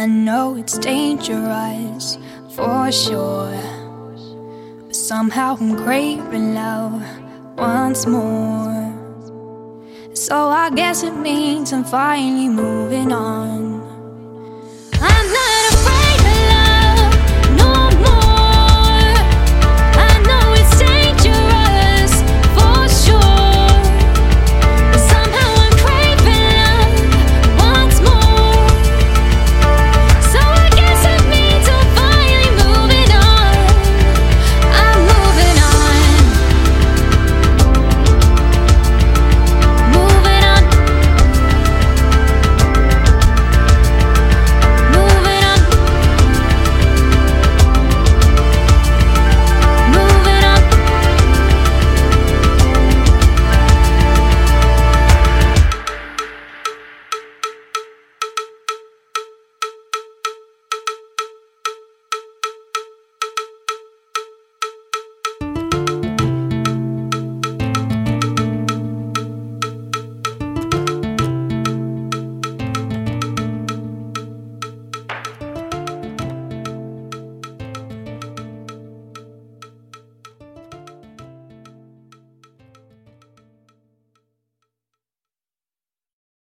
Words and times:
I 0.00 0.06
know 0.06 0.56
it's 0.56 0.78
dangerous 0.78 2.16
for 2.56 2.90
sure. 2.90 3.52
But 4.86 4.96
somehow 4.96 5.58
I'm 5.60 5.76
craving 5.76 6.54
love 6.54 7.04
once 7.58 8.06
more. 8.06 8.94
So 10.14 10.48
I 10.48 10.70
guess 10.70 11.02
it 11.02 11.12
means 11.12 11.74
I'm 11.74 11.84
finally 11.84 12.48
moving 12.48 13.12
on. 13.12 13.69